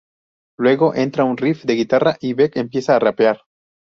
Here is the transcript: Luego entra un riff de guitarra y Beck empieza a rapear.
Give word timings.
Luego 0.57 0.95
entra 0.95 1.25
un 1.25 1.37
riff 1.37 1.63
de 1.63 1.75
guitarra 1.75 2.17
y 2.19 2.33
Beck 2.33 2.57
empieza 2.57 2.95
a 2.95 2.99
rapear. 2.99 3.39